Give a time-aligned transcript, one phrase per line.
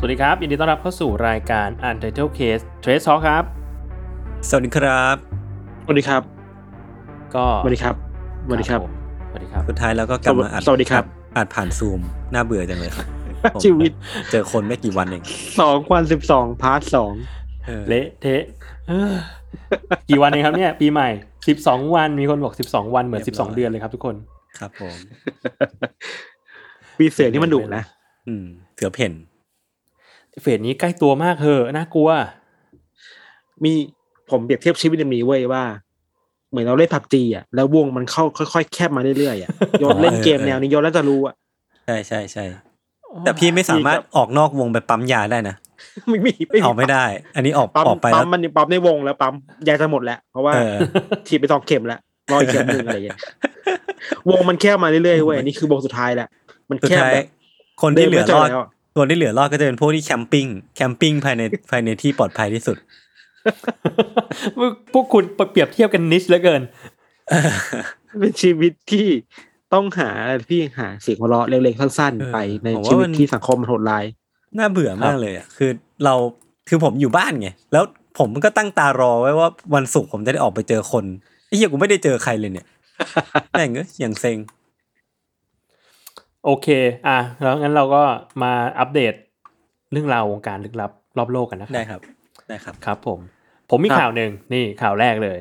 [0.00, 3.44] สวัสดีครับ ยินดีต้อนรับเข้าสู่รายการ Untitled Case Trace Talk ครับ
[4.48, 5.16] สวัสดีครับ
[5.84, 6.22] สวัสดีครับ
[7.34, 7.94] ก็สวัสดีครับ
[8.46, 8.92] สวัสดีครับผม
[9.30, 11.04] สวัสดีครับ สุดท้ายแล้วก็กลับมาอัดสวัสดีครับ
[11.36, 12.00] อัดผ่านซูม
[12.34, 13.06] น่าเบื่อจังเลยครับ
[13.54, 13.90] ผมชีวิต
[14.30, 15.24] เจอคนไม่กี่วันเอง
[15.60, 17.12] สองวันสิบสองพาร์ทสอง
[17.68, 18.42] ออเละเทะ
[18.88, 19.14] เอ้อ
[20.08, 21.08] กี่วันเองครับเนี่ย ปีใหม่
[21.52, 24.14] 12วัน มีคนบอก12วันเหมือน12เดือนเลยครับทุกคน
[24.58, 24.96] ครับผม
[26.98, 27.82] ปีเสือที่มันดุนะ
[28.28, 28.44] อืม
[28.76, 29.12] เสือเพ่น
[30.42, 32.10] เฟสนี้ใกล้ตัวมากเหอะน่ากลัว
[33.64, 33.72] มี
[34.30, 35.62] ผมเปรียบเทียบชีวิตแบบนี้เว้ยว่า
[36.50, 39.50] เหมือนเราเล่นผับจีอะแล้ววงมันเข้าค่อยๆ แคบมาเรื่อยๆอะ
[39.80, 41.34] โยนเล่นเกมแนวนี้โยนแล้วจะรู้อะ
[41.86, 42.44] ใช่ใช่ใช่
[43.24, 45.56] แต่พี่ไม่สามารถออกนอกวงไปปั๊มยาได้นะ
[46.08, 47.04] ไม่มีไม่มีเอาไม่ได้
[47.36, 49.34] อันนี้ออกปั๊มออกไปปั๊แล้มวมันปั๊มในวงแล้วปั๊ม
[49.68, 50.76] ยาจะหมดแล้วเพราะว่าเออ
[51.28, 52.00] ฉีดไปสองเข็มแล้ว
[52.30, 53.18] รออีกเข็มหนึ่งอะไรอย่างเงี้ย
[54.30, 56.28] วงมันแคบมาเรื่อยๆเว้ยอันนี้คือวงสุดท้ายแล้ว
[56.70, 57.26] มันสุดแคบท้ายแบบ
[57.82, 58.48] คนที่เหลือรอด
[58.98, 60.46] เดินไม่เจอแล้วอะคนที่เหลือรอดก็จะเป็นพวกที่แคมปิ้ง
[60.76, 62.76] แคมปิ้งภายในภายในที่ปลอดภัยที่สุด
[64.92, 66.62] พวกคุณเปรียบเทียบกันนิชเหลือเกิน
[68.20, 69.06] เป็นชีวิตที่
[69.74, 74.04] ต้องหาอะไรที่หาเสียงหัวเราะเล็กๆสั้นเออๆไปในผมว่าชีวิตมันที่สังคมมันโหดร้าย
[74.58, 75.70] น่าเบื่อมากเลยอะคือ
[76.04, 76.14] เรา
[76.68, 77.84] คือผมอยู่บ้านไงแล้ว
[78.18, 81.04] ผมก็ตั้งตารอไว้ว่าวันศุกร์ผมจะได้ออกไปเจอคน
[81.46, 82.66] ไอ้เหี้ยกูไม่ได้เจอใครเลยเนี่ย
[83.50, 84.36] แม่งเอ้ยอย่างเซ็ง
[86.44, 86.68] โอเค
[87.08, 88.02] อะแล้วงั้นเราก็
[88.42, 89.14] มาอัปเดต
[89.92, 92.00] เรื่องราววงการลึกลับรอบโลกกันนะครับได้ครับ
[92.48, 93.18] ได้ครับ ครับผม
[93.70, 95.38] ผมมีครับข่าวหนึ่งนี่ข่าวแรกเลย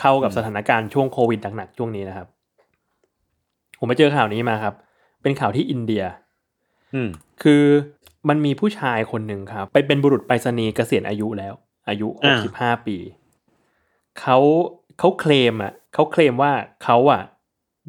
[0.00, 2.26] เข้ากับอืมสถานการณ์ช่วงโควิดหนักๆช่วงนี้นะครับ
[3.78, 4.74] ผมไปเจอข่าวนี้มาครับ
[5.22, 6.04] เป็นข่าวที่อินเดีย
[6.94, 7.08] อืม
[7.42, 7.62] คือ
[8.28, 11.54] มันมีผู้ชายคนหนึ่งครับ ไปเป็นบุรุษไปรษณีย์เกษียณอายุแล้ว
[11.88, 12.38] อายุอ่า
[12.80, 12.96] 65ปี
[14.20, 14.38] เขา
[14.98, 16.52] เขาเคลมอะเขาเคลมว่า
[16.84, 17.22] เขาอะ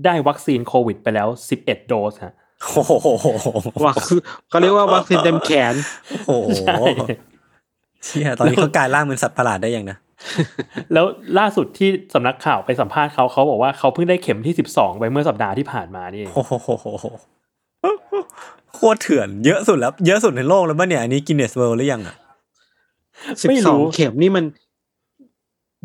[0.05, 1.27] ได้วัคซีนโควิดไปแล้ว
[1.59, 2.33] 11โดสฮะ
[2.69, 2.91] โอ้โห
[3.85, 5.75] ว่าคือเขาเรียกว่าวัคซีนเต็มแขน
[6.27, 6.75] โอ้โหใช่
[8.05, 9.97] เชี่ยตอนนี้เขากลายร่างเป็นสัตว์ประหลาดได้ยังนะ
[10.93, 11.05] แล้ว
[11.39, 16.51] ล่าสุดที่สำนักข่าวไปสัมภาษณ์เขาเขาบอกว่าเขาเพิ่งได้เข็มที่12ไปเมื่อสัปดาห์ที่ผ่านมานี่เองโอ้โห
[18.73, 22.15] โคตรเถื่อนเยอะสุดแล้ว เยอะสุดในโลกแล้วป่ะเนี่ยอันนี้กินเนสเวิลหรือยังอะ
[23.41, 24.45] สิบไม่สองรู้เข็มนี่มัน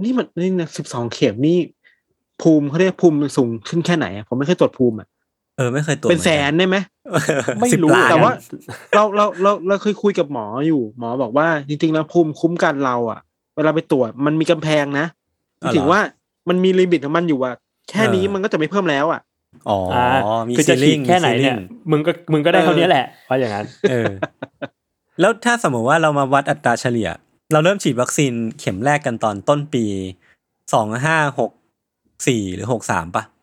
[0.04, 1.58] นี่มันนี่นะสิบสองเข็มนี่
[2.42, 5.08] ภูมิเขาเรียกภูมิมันสูงขึ้นแค่ไหนอะผมไม่เคยตรวจภูมิอะ
[5.56, 6.76] เออไม่เคยตรวจเป็นแสนได้ไหม
[7.56, 8.32] เหไม่อนกันรู้สิบล้นแต่ว่า
[8.94, 13.20] เราเราเราเราเคยคุยกับหมออยู่ หมอบอกว่าจริงๆแล้วภูมิคุ้มกันเราอะ
[13.56, 15.06] เวลาไปตรวจมันมีกำแพงนะ
[15.74, 16.00] ถึงว่า
[16.48, 17.54] มันมีลิมิตของมันอยู่อะ
[17.90, 19.20] แค่นี้มันก็จะไม่เพิ่มแล้วอะ
[19.68, 21.56] อ๋ออ่ามีคือซีจะฉีลิ่ดงแค่ไหนเนี่ย
[21.90, 24.12] มึงก็มึงก็ได้เท่านี้แหละว่าอย่างนั้น เออ
[25.20, 27.08] แล้วถ้าสมมติว่าเรามาวัดอัตราเฉลี่ย
[27.52, 29.84] เราเริ่มฉีดวัคซีนเข็มแรกกันตอนต้นปี
[30.74, 31.50] สองห้าหก
[32.26, 33.35] สี่หรือหกสามปะหก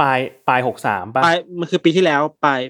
[0.00, 2.60] ปลายปลายหกสามป่ะปลายมันคือปีที่แล้วปลาย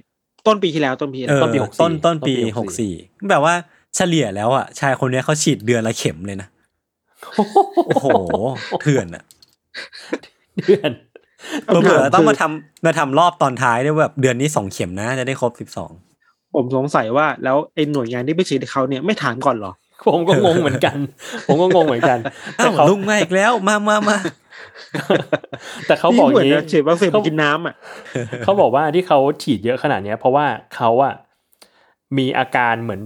[0.46, 2.92] ต้นปีที่แล้วต้นปีที่เอแล้วอต้นปี64ต้นต้นปีต้นปีหกสี่
[3.30, 3.54] แบบว่า
[3.96, 6.48] เฉลี่ยแล้วอะชายคนเนี้ยเขาฉีดเดือนละเข็มเลยนะ
[7.86, 8.08] โอ้โห
[8.82, 9.24] เถื่อนอะ
[10.66, 10.90] เดือน
[11.64, 15.90] เผื่อๆต้องมาทำมาทำรอบตอนท้ายด้วยแบบเดือนนี้สองเข็มนะ จะได้ครบสิบสอง
[16.54, 19.72] ผมสงสัยว่าแล้วไอ้หน่วยงานที่ไปฉีดให้เขาเนี่ยไม่ถามก่อนเหรอ
[20.06, 20.96] ผมก็งงเหมือนกัน
[21.46, 22.18] ผมก็งงเหมือนกัน
[22.56, 24.16] แต่อ้าวเขาลุงมาอีกแล้วมามามา
[25.86, 27.74] แต่เขาบอกอเหมืย่างนนี้จะฉีดวัคซีนไปกินน้ำอะ
[28.44, 30.46] เขาบอกว่าที่เขาฉีดเยอะขนาดเนี้ย เพราะว่า
[30.76, 31.14] เขาอะ
[32.18, 33.00] มีอาการเหมือน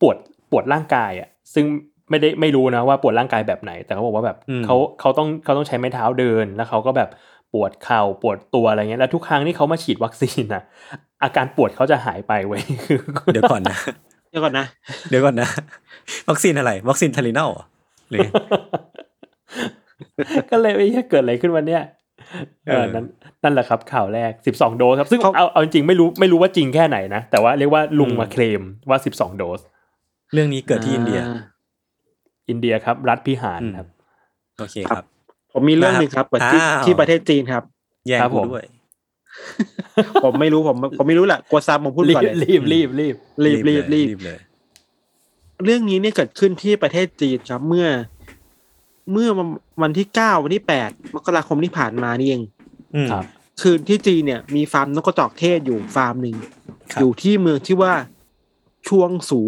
[0.00, 0.16] ปวด
[0.50, 1.64] ปวดร่างกายอะซึ่ง
[2.10, 7.08] ไม่ได้ไม่รู้นะว่าปวดร่างกายแบบไหน แต่เขาบอกว่าแบบอืมเขาเขาต้องเขาต้องใช้ไม้เท้าเดินแล้วเขาก็แบบ
[7.52, 10.62] ปวดเข่าปวดตัวอะไรเงี้ยแล้วทุกครั้งที่เขามาฉีดวัคซีนอะ
[11.22, 12.98] อาการปวดเขาจะหายไปเว้ยคือ
[13.32, 13.78] เดี๋ยวก่อนนะ
[14.30, 14.66] เดี๋ยวก่อนนะ
[15.10, 15.48] เดี๋ยวก่อนนะ
[16.30, 17.64] วัคซีนอะไร วัคซีนทารินัลเหรอ
[18.10, 18.26] หรือ
[20.50, 21.82] ก็เลยไอ้เหี้ยเกิดอะไรขึ้นวันเนี้ย
[22.68, 23.04] เออเออนั่น
[23.42, 29.60] นั่นแหละครับข่าวแรก 12 โดสครับ ซึ่งเขาเอาเอาจริงๆไม่รู้ไม่รู้ว่าจริงแค่ไหนนะ แต่ว่าเรียกว่าลุงอืมมาเคลมว่า 12 โดส
[30.32, 31.22] เรื่องนี้เกิดที่อินเดียา
[32.48, 33.88] อินเดียครับ รัฐพิหารครับ
[34.58, 35.04] โอเคครับ
[35.52, 37.62] ผมมีเรื่องหนึ่งครับเปิดที่อ้าวที่ประเทศจีนครับ
[38.06, 38.64] แย่งครับกูผมด้วย
[40.24, 43.14] ผมไม่รู้ผมผมไม่รู้แหละกลัวซ้ำผมพูดรีก่อนบเลยรีบรีบรีบ
[43.44, 44.38] รีบรีบรีบเลย
[45.64, 47.86] เรื่องนี้เนี่ยเกิดขึ้นที่ประเทศจีนครับเมื่อ
[49.12, 49.28] เมื่อ
[49.82, 52.42] วันที่เก้าวันที่แปดมกราคมที่ผ่านมานี่เอง
[52.94, 53.24] อืมครับ
[53.62, 56.34] คือที่จีนเนี่ยมีฟาร์มนกกระจอกเทศอยู่ฟาร์มหนึ่ง
[56.92, 57.92] ครับอยู่ที่เมืองที่ว่า
[58.88, 59.40] ชวงสู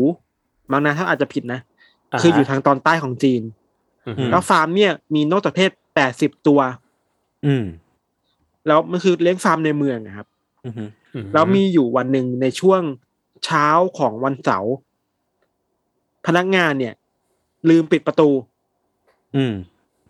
[0.70, 1.60] บางนาถ้าอาจจะผิดนะ
[2.12, 3.42] อ่าฮะคืออยู่ทางตอนใต้ของจีน
[4.06, 6.60] อือฮึแล้วฟาร์มเนี่ยมีนกกระจอกเทศแปดสิบตัว
[7.46, 7.64] อืม
[8.66, 10.26] แล้วมันคือเลี้ยงฟาร์มในเมืองนะครับ
[10.64, 10.84] อืมอือ
[11.24, 12.82] ฮึแล้วมีอยู่วันหนึ่งในช่วง
[13.44, 13.66] เช้า
[13.98, 14.74] ของวันเสาร์
[16.26, 16.94] พนักงานเนี่ย
[17.68, 18.30] ลืมปิดประตู
[19.36, 19.52] อืม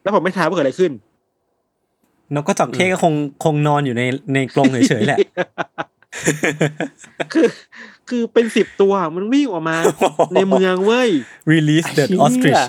[0.02, 0.92] แล้วผมไม่ทราบว่าเกิดอะไรขึ้น
[2.34, 4.02] นกกระจอกเทศก็คงคงนอนอยู่ใน
[4.34, 5.18] ในกรงเฉยๆแหละ
[7.32, 7.46] คือ
[8.08, 9.76] คือเป็นสิบตัวมันวิ่งออกมา
[10.34, 11.10] ในเมืองเว้ย
[11.52, 12.62] release the เชี่ย ostrich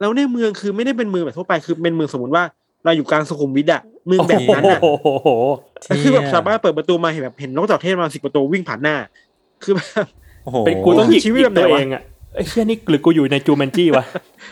[0.00, 2.44] แล้วในเมืองคือไม่ได้เป็นเมืองแบบทั่วไปคือเป็นเมืองสมมติว่า
[2.84, 5.28] เราอยู่กลางสุขุมวิทอะเมืองแบบนั้นอะโอ้โห
[5.86, 8.96] แล้วคือแบบสามารถเปิดประตูมาเห็นแบบเห็นนกกระจอกเทศมาสิบประตูวิ่งผ่านหน้า
[9.64, 9.86] คือแบบ
[10.44, 12.02] โอ้โหเป็นกูต้องหยิกชีวิตหยิแบบกไหนตัววะเองอะ
[12.36, 14.04] ไอ้เชี่ยนี่หรือกูอยู่ในจูแมนจี้วะ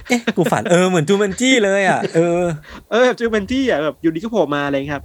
[0.08, 2.44] เอ๊ะกูฝันเออเหมือนจูแมนจี้เลยอะเออ
[2.90, 5.02] เออแบบจูเบนจี้อะแบบอยู่ดีก็โผล่มาอะไรครับ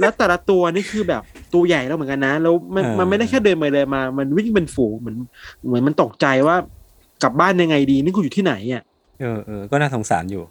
[0.00, 1.22] แล้วแต่ละตัวนี่คือแบบ
[1.54, 5.16] ตัวใหญ่แล้วเหมือนกันนะ แล้วมันเออมันไม่ได้แค่เดินไปเลยมา มันวิ่งเป็นฝูงเหมือน
[5.66, 6.56] เหมือนมันตกใจว่า
[7.22, 8.82] กลับบ้านยังไงดีนี่กูอยู่ที่ไหนอะ
[9.20, 10.42] เออเออก็น่าสงสารอยู่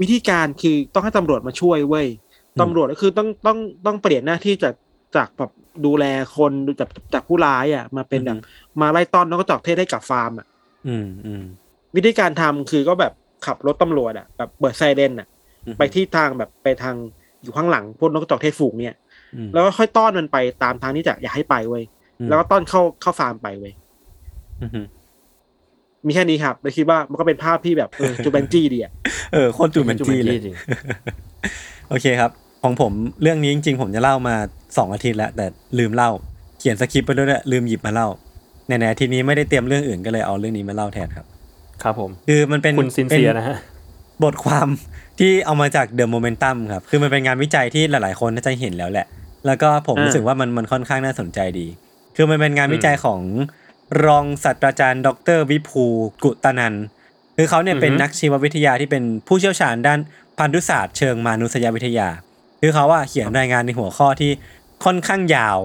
[0.00, 4.74] วิธีการคือต้องให้ตำรวจมาช่วยเว้ยอืมตำรวจก็คือต้องต้องต้องเปลี่ยนหน้าที่จาก
[5.16, 5.50] จากแบบ
[5.86, 6.04] ดูแล
[6.36, 8.38] คนดูจากจากผู้ร้ายอะ มาเป็นแบบ
[8.80, 10.46] มาไล่ต้อนนกกระจอกเทศให้กับฟาร์มอะ
[10.88, 11.44] อืมอืม
[11.96, 13.12] วิธีการทำคือก็แบบ
[13.46, 15.28] ขับรถตำรวจอะแบบเปิดไซเรนอะ
[15.66, 16.94] อืมไปที่ทางแบบไปทาง
[17.42, 18.96] อยู่ข้างหลังพวกนกกระจอกเทศฝูงเนี่ย
[19.36, 21.84] อืมแล้วก็ค่อยต้อนมันไปตามทางที่จะอยากให้ไปเว้ย
[22.20, 23.72] อืมแล้วก็ต้อนเข้าเข้าฟาร์มไปเว้ย
[24.62, 24.86] อืม
[26.06, 28.92] มีแค่นี้ครับเลยคิดว่ามันก็เป็นภาพที่แบบเออจูเบนจี้ดีอะ
[29.32, 30.56] เออโคตรจูแมนจี้เลยจริง
[31.88, 32.30] โอเคครับ
[32.62, 32.92] ของผม
[33.22, 34.34] เรื่องนี้จริง ๆ ผมจะเล่ามา
[34.78, 35.46] สองอาทิตย์แล้วแต่
[35.78, 36.10] ลืมเล่า
[36.58, 38.08] เขียนสคริปต์ไปด้วยแหละลืมหยิบมาเล่า
[38.66, 41.26] ในในอาทิตย์นี้ไม่ได้เตรียมเรื่องอื่นก็เลยเอาเรื่องนี้มาเล่าแทนครับ
[41.82, 43.56] ครับผม คือมันเป็นคุณซินป็เซียนะฮะ
[44.24, 44.68] บทความ
[45.18, 49.06] ที่เอามาจาก The Momentum ครับ คือมันเป็นงานวิจัยที่หลาย ๆ คนน่าจะเห็นแล้วแหละ
[49.46, 51.66] แล้วก็ผมอ่ารู้รู้สึกว่ามันมันค่อนข้างน่าสนใจดี
[52.16, 53.20] คือมันเป็นงานวิจัยของ
[54.04, 55.84] รองศาสตราจารย์ ดรวิภู
[56.24, 56.84] กุตนันท์
[57.36, 59.98] คือเขาเนี่ยเป็นอือฮึนักชีววิทยาที่เป็นผู้เชี่ยวชาญด้าน
[60.38, 62.08] พันธุศาสตร์เชิงมานุษยวิทยา
[62.60, 64.30] คือเขาว่าเขียนรายงานในหัวข้อที่
[64.84, 65.58] ค่อนข้างยาว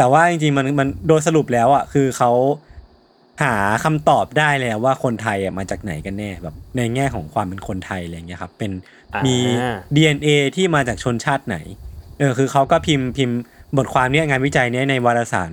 [0.00, 2.32] แต่ว่าจริงๆมันมันโดยสรุปแล้วอะคือเขา
[3.42, 3.54] หา
[3.84, 8.72] คำตอบได้แล้วว่าคนไทยอะมาจากไหนกันแน่แบบในแง่ของความเป็นคนไทยอะไรเงี้ยครับเป็น
[9.14, 9.44] อ่ามีมี
[9.94, 11.56] DNA ที่มาจากชนชาติไหน
[12.18, 13.38] เออคือเขาก็พิมพ์พิมพ์
[13.76, 15.52] บทความเนี้ยงานวิจัยเนี้ยในวารสาร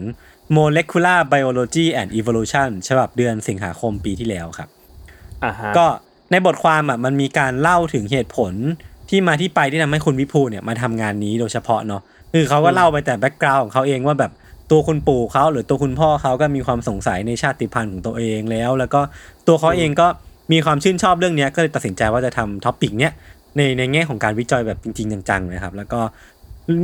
[0.55, 4.69] Molecular Biology and Evolution ฉบับเดือนสิงหาคมปีที่แล้วครับ
[5.43, 5.85] อ่าฮะก็
[6.31, 8.53] ในบทความอะมันมีการเล่าถึงเหตุผล
[9.09, 12.01] ที่มาที่ไปที่ทำให้คุณวิภูเนี่ยมาทำงานนี้โดยเฉพาะเนาะ
[12.33, 14.31] คือเขาก็เล่าไปแต่ background ของเขาเองว่าแบบ
[14.71, 19.01] ตัวคุณปู่เขาหรือตัวคุณพ่อเขาก็มีความสงสัยในชาติพันธุ์ของตัวเองแล้ว แล้วก็
[19.47, 20.07] ตัวเขาเองก็
[20.51, 23.13] มีความชื่นชอบเรื่องเนี้ยก็เลยตัดสินใจว่าจะทำ topic เนี้ย
[23.57, 25.99] ในในแง่ของการวิจัยแบบจริง ๆ จังๆนะครับ แล้วก็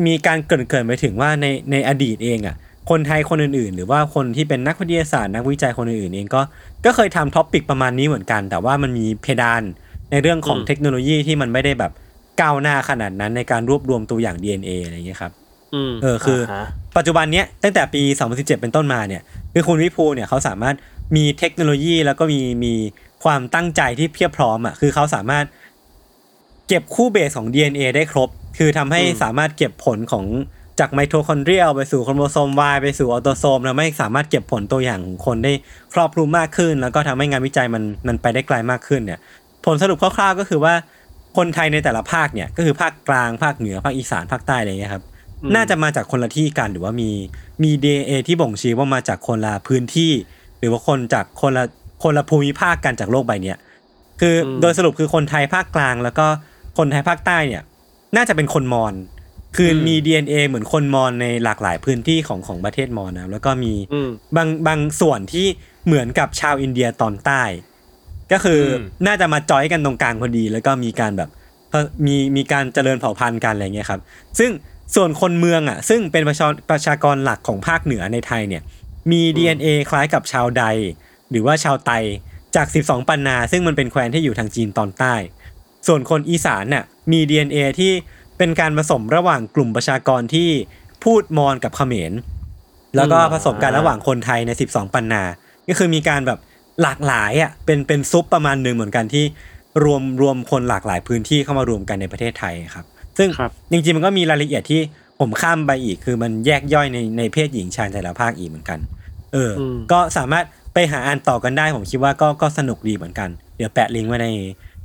[0.08, 2.56] มีการเกรินๆไปถึงว่าในในอดีตเองอะ
[2.90, 6.42] คนไทยคนอื่นๆ หรือว่าคนที่เป็นนักวิทยาศาสตร์นักวิจัยคนอื่นๆเองก็
[6.86, 9.62] ก็เคยทำท็อปิกประมาณนี้เหมือนกัน แต่ว่ามันมีเพดาน
[10.12, 11.92] ในเรื่องของอืมเทคโนโลยีที่มันไม่ได้แบบ
[12.42, 15.32] ก้าวหน้าขนาดนั้นในการรวบรวมตัวอย่าง DNA อะไรอย่างเงี้ยครับ
[15.74, 16.66] อืมเออคือฮะ
[16.98, 19.22] ปัจจุบันเนี้ยตั้งแต่ปี 2017 เป็นต้นมาเนี่ย
[19.54, 20.76] คือคุณวิภูเนี่ยเขาสามารถ
[21.16, 22.74] มีเทคโนโลยีแล้วก็มีมี
[23.24, 25.46] ความตั้งใจที่เพียบพร้อมอะคือเขาสามารถ
[26.68, 30.26] เก็บคู่เบสของ DNA ได้ครบ คือทำให้อืมสามารถเก็บผลของ
[30.80, 35.54] จาก mitochondrial ไปสู่โครโมโซม Y ไปสู่ autosome ทำให้สามารถเก็บผลตัวอย่างของคนได้
[35.94, 39.20] ครอบคลุมมากขึ้น แล้วก็ทำให้งานวิจัยมันมันไปได้ไกลมากขึ้นเนี่ย
[39.66, 40.74] ผลสรุปคร่าวๆก็คือว่า
[41.38, 45.04] คนไทยในแต่ละภาคเนี่ยก็คือภาคกลางภาคเหนือภาคอีสานภาคใต้อะไรเงี้ยครับ
[45.42, 47.10] อืมน่าจะมาจากคนละที่กันหรือว่ามี
[47.64, 50.12] มี DNA ที่บ่งชี้ว่ามาจากคนละพื้นที่
[50.60, 51.64] หรือว่าคนจากคนละ
[52.04, 53.58] คนละภูมิภาคกันจากโลกใบเนี้ย
[54.22, 56.28] คืออมโดยสรุปคือคนไทยภาคกลางแล้วก็
[56.78, 57.64] คนไทยภาคใต้เนี่ย
[58.16, 58.94] น่าจะเป็นคนมอญ
[59.56, 65.48] คืออมมี DNA เหมือนคนมอญในหลากหลายพื้นที่ของของประเทศมอญนะแล้วก็มีอืมบางบางส่วนที่
[65.86, 67.44] เหมือนกับชาวอินเดียตอนใต้
[68.32, 71.30] ก็คืออมน่าจะมาจอยกันตรงกลางพอดี แล้วก็มีการแบบ
[71.72, 74.02] เอ่อมีมีการเจริญเผ่าพันธุ์กันอะไรเงี้ยครับ
[74.40, 74.52] ซึ่ง
[74.96, 78.64] ส่วนคนเมืองอะ ซึ่งเป็นประชาประชากรหลักของภาคเหนือในไทยเนี่ย
[79.12, 80.66] มี DNA คล้ายกับชาวใด
[81.30, 81.92] หรือว่าชาวไต
[82.56, 85.16] จาก 12 ปันนา ซึ่งมันเป็นแคว้นที่อยู่ทางจีนตอนใต้
[85.88, 87.92] ส่วนคนอีสานน่ะมี DNA ที่
[88.38, 90.50] เป็นการผสมระหว่างกลุ่มประชากรที่
[91.04, 92.14] พูดมอญกับเขมร
[92.96, 95.24] แล้วก็อืมผสมกันระหว่างคนไทยใน 12 ปันนา
[95.68, 96.40] ก็คือมีการแบบ
[96.82, 99.26] หลากหลายอะเป็นเป็นซุปประมาณหนึ่งเหมือนกันที่
[99.84, 102.86] รวมรวมคนหลากหลายพื้นที่เข้ามารวมกันในประเทศไทยครับ
[103.18, 104.82] ซึ่งครับจริงๆมันก็มีรายละเอียดที่
[105.20, 108.80] ผมข้ามไปอีกคือมันแยกย่อยในในเพศหญิงชายแต่ละภาคอีกเหมือนกัน
[109.34, 114.28] เอออมก็สามารถไปหาอ่านต่อกันได้ผมคิดว่าก็ก็สนุกดีเหมือนกัน เดี๋ยวแปะลิงก์ไว้ใน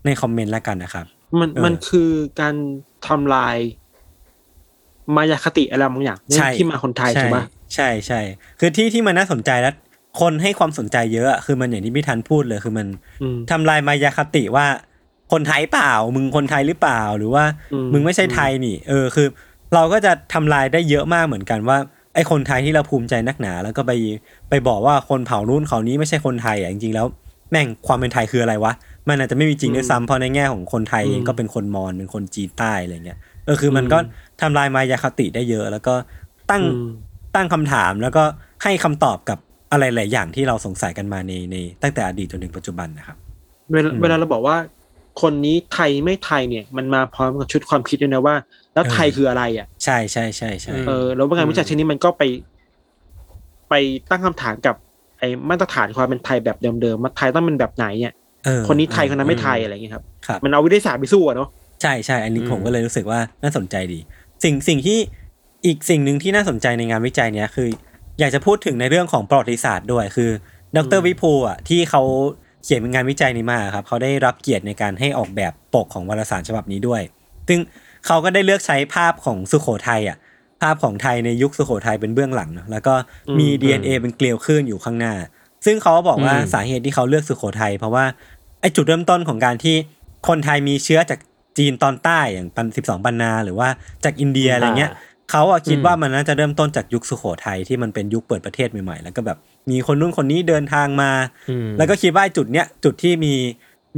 [0.04, 1.06] ในคอมเมนต์แล้วกันนะครับ
[1.40, 2.54] มันเออมันคือการ
[3.06, 3.56] ทำลาย
[5.14, 8.20] มายาคติอะไรบางอย่างใช่ที่มาคนไทยใช่ถูกปะใช่ใช่
[8.60, 9.74] คือที่ที่มันน่าสนใจแล้ว
[10.20, 12.86] คนให้ความสนใจเยอะอะคือมันอย่างที่พี่ทันพูดเลยคือมัน
[13.22, 14.66] อืมทำลายมายาคติว่า
[15.32, 19.26] คนไทยเปล่า มึงคนไทยหรือเปล่าหรือว่าอืมมึงไม่ใช่ไทยนี่ เออคือ
[19.74, 21.78] เราก็จะทำลายได้เยอะมากเหมือนกันว่า
[22.14, 23.92] ไอ้คนไทยที่เราภูมิใจนักหนา แล้วก็ไป
[24.50, 27.06] ไปบอกว่าคนเผ่านู้นเขานี้ไม่ใช่คนไทยอะจริงๆแล้ว
[27.50, 28.72] แม่งความเป็นไทยคืออะไรวะ
[29.08, 33.98] มันอาจจะไม่มีจริงด้วยซ้ำเพราะในแง่ของคนไทยเองก็เป็นคนมอญเป็นคนจีนใต้อะไรเงี้ยเออคือมันก็
[34.40, 35.94] ทำลายมายาคติได้เยอะ แล้วก็
[36.50, 36.90] ตั้งอืม
[37.34, 38.24] ตั้งคำถามแล้วก็
[38.62, 39.38] ให้คำตอบกับ
[39.72, 43.16] อะไรหลายอย่างที่เราสงสัยกันมาในในตั้งแต่อดีตจนถึงปัจจุบันนะครับ
[43.72, 44.56] เวลาเวลาเราบอกว่า
[45.22, 48.34] คนนี้ไทยไม่ไทยเนี่ย มันมาพร้อมกับชุดความคิดด้วยนะว่า
[48.74, 52.22] แล้วไทยคืออะไรอะ ใช่ใช่ใช่ใช่เออแล้วงานวิจัยชิ้นนี้มันก็ไป
[53.68, 53.74] ไป
[54.10, 54.76] ตั้งคำถามกับ
[55.18, 61.48] ไอ้มาตรฐานความเป็นไทยแบบเดิมๆมาไทยต้องเป็นแบบไหนเนี่ยเออคนนี้ไทยคนนั้นไม่ไทยอะไรอย่างเงี้ยครับครับ มันเอาวิทยาศาสตร์ไปสู้อะเนาะ
[61.82, 64.00] ใช่ใช่อันนี้อืมผมก็เลยรู้สึกว่าน่าสนใจดี
[64.44, 64.98] สิ่งสิ่งที่
[65.66, 67.68] อีกสิ่งหนึ่งที่น่าสนใจในงานวิจัยเนี้ยคือ
[68.18, 70.30] อยากจะพูดถึงในเรื่องของประวัติศาสตร์ด้วยคือ
[70.76, 72.02] ดรวิภูอะที่เขา
[72.64, 77.02] เขียนเป็นงานวิจัยนี้มาครับเขาได้รับเกียรติในการให้ออกแบบปกของวารสารฉบับนี้ด้วย
[77.48, 77.60] ซึ่ง
[78.06, 80.18] เขาก็ได้เลือกใช้ภาพของสุโขทัยอะ
[80.62, 82.94] ภาพของไทยในยุคสุโขทัยเป็นเบื้องหลังเนอะแล้วก็
[83.38, 85.14] มี DNA เป็นเกลียวคลื่นอยู่ข้างหน้า
[85.64, 88.04] ซึ่งเขาก็บอกว่าอืมสาเหตุที่เขาเลือกสุโขทัยเพราะว่า
[88.60, 89.76] ไอจุดเริ่มต้นของการที่
[90.28, 91.18] คนไทยมีเชื้อจาก
[91.58, 93.68] จีนตอนใต้อย่างปันสิบสองปันนาหรือว่า
[94.04, 94.90] จากอินเดียอะไรเงี้ย
[95.30, 99.38] เขาอะคิดอืมว่ามันน่าจะเริ่มต้นจากยุคสุโขทัยที่มันเป็นยุคเปิดประเทศใหม่ๆ แล้วก็แบบ
[99.70, 101.10] มีคนนู้นคนนี้เดินทางมา
[101.50, 103.34] อืมแล้วก็คิดว่าไอ้จุดเนี้ยจุดที่มี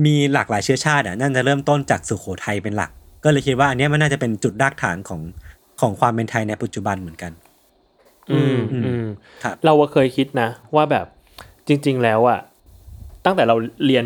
[0.05, 2.91] มีหลากหลายเชื้อชาติอะน่าจะเริ่มต้นจากสุโขทัยเป็นหลัก
[3.25, 5.21] ก็เลยคิดว่าอันเนี้ยมันน่าจะเป็นจุดรากฐานของ
[5.81, 7.33] ของความเป็นไทยในปัจจุบันเหมือนกัน
[8.31, 9.07] อืมอืมอืม
[9.45, 11.07] ครับเราอะเคยคิดนะ ว่าแบบ
[11.69, 12.41] จริง ๆ แล้วอะ
[13.25, 13.57] ตั้งแต่เรา
[13.87, 14.05] เรียน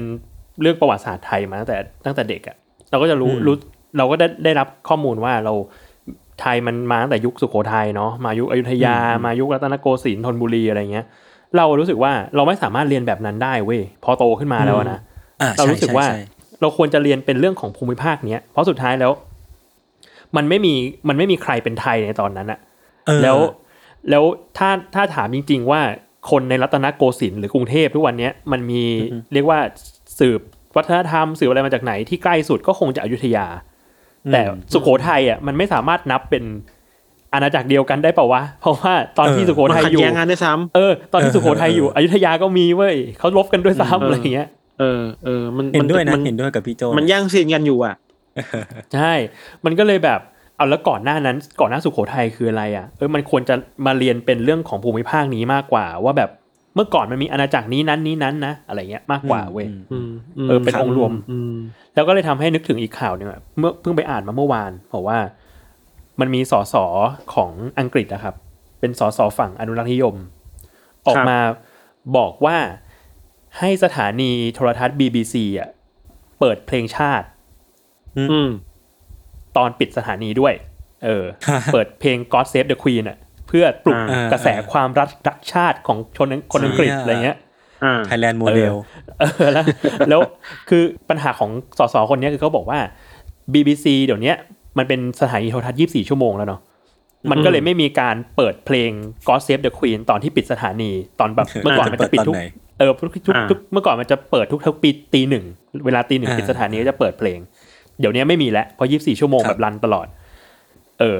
[0.61, 2.57] เรื่องประวัติศาสตร์ไทยมาตั้งแต่ตั้งแต่เด็กอะ
[2.91, 3.57] เราก็จะรู้อืมรู้
[3.99, 5.55] เราก็ได้ได้รับข้อมูลว่าเรา
[6.41, 11.07] ไทยมันมาตั้งแต่ยุคสุโขทัยเนาะมายุคอยุธยา มายุครัตนโกสินทร์ธนบุรีอะไรเงี้ย
[11.57, 14.99] เรารู้สึกว่าเราไม่สามารถเรียนแบบนั้นได้เว้ยพอโตขึ้นมาแล้วอะนะ
[15.43, 16.23] อ่เรารู้สึกว่าใช่ใช่
[16.61, 19.13] เราควรจะเรียนเป็นเรื่องของภูมิภาคเนี้ยเพราะสุดท้ายแล้ว
[20.37, 20.75] มันไม่มี
[21.09, 22.59] มันไม่มีใครเป็นไทยในตอนนั้นอะ
[23.07, 23.39] เออแล้ว
[24.11, 24.25] แล้ว
[24.59, 25.81] ถ้าถ้าถามจริง ๆ ว่า
[26.31, 28.83] คนในรัตนโกสินทร์หรือกรุงเทพทุกวันเนี้ยมันมี
[29.33, 29.59] เรียกว่า
[30.19, 30.41] สืบ
[30.77, 33.47] วัฒนธรรมสืบอะไรมาจากไหนที่ใกล้สุดก็คงจะอยุธยา
[34.33, 36.45] แต่สุโขทัยอะมันไม่สามารถนับเป็น
[37.33, 44.49] อาณาจักรเดียวกันได้เปล่าวะ เพราะว่าตอนที่เออสุโขมันทัยขัดอยู่แย้งกันด้วยซ้ำเออตอนที่เออสุโขทัยอยู่เอออยุธยาก็มีเว้ยเขาลบกันด้วยซ้ำเออออะไรอย่างเงี้ย
[44.81, 47.95] เออเออมันเห็นด้วยนะมัเห็นด้วยกับพี่โจมันแย่งซีนกันอยู่อะ
[48.95, 49.13] ใช่
[49.65, 50.21] มันก็เลยแบบ
[50.57, 53.55] เอาแล้วก่อนหน้านั้นก่อนหน้าสุโขทัยคืออะไรอะเออมันควรจะ
[53.87, 56.31] มาเรียนเป็นเรื่องของภูมิภาคนี้มากกว่าว่าแบบ
[56.75, 61.55] เมื่อก่อนมันมีอาณาจักรนี้นั้นนี้นั้นนะอะไรเงี้ยมากกว่าเว้ยอืมอืมเออเป็นองค์รวมอืม
[61.95, 65.19] แล้วก็เลยทำให้นึกถึงอีกข่าวหนึ่งอะเมื่อเพิ่งไปอ่านมาเมื่อวานบอกว่า
[66.21, 66.75] มันมีสส
[67.35, 68.35] ของอังกฤษนะครับ
[68.81, 70.15] เป็นสสฝั่งอนุรักษ์นิยม
[71.07, 71.39] ออกมา
[72.17, 72.57] บอกว่า
[73.59, 75.69] ให้สถานีโทรทัศน์ BBC อะ
[76.41, 77.27] เปิดเพลงชาติ
[78.19, 78.51] อืม
[79.57, 80.55] ตอนปิดสถานีด้วย
[81.05, 81.25] เออ
[81.73, 87.37] เปิดเพลง God Save the Queen อะเพื่อปลุกอ่ากระแสความรักรักชาติของชนคนอังกฤษเชี่ยอะไรเงี้ย
[87.85, 88.75] อ่าไทยแลนด์โมเดล
[89.21, 89.65] เออแล้ว
[90.09, 90.21] แล้ว
[90.69, 92.79] คือปัญหาของสสคนเนี้ยคือเขาบอกว่า
[93.55, 94.37] BBC เดี๋ยวเนี้ย
[94.79, 96.61] มันเป็นสถานีโทรทัศน์ 24 ชั่วโมงแล้วเนาะ
[97.31, 98.91] มันก็เลยไม่มีการเปิดเพลง
[99.27, 105.45] God Save the Queen ตอนที่ปิดสถานีตอนแบบเมื่อก่อนมันจะปิดทุกเปิดตอนไหนเออทุกทุกอ่าทุกเมื่อก่อนมันจะเปิดทุกทุกปีตีหนึ่ง
[105.87, 107.39] เวลาตีหนึ่งอ่าปิดสถานีก็จะเปิดเพลง
[108.01, 110.07] เดี๋ยวนี้ไม่มีแล้วเพราะ 24 ชั่วโมงครับแบบรันตลอด
[111.01, 111.19] เออ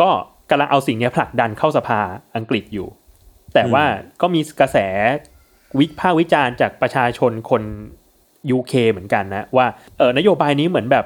[0.00, 0.10] ก็
[0.50, 2.00] กำลังเอาสิ่งเนี้ยผลักดันเข้าสภา
[2.36, 2.88] อังกฤษอยู่
[3.54, 3.84] แต่ว่า
[4.20, 4.78] ก็มีกระแส
[5.78, 7.62] วิพากษ์วิจารณ์จากประชาชนคน
[8.56, 9.66] UK เหมือนกันนะ ว่า
[9.98, 11.04] เออนโยบายนี้เหมือนแบบ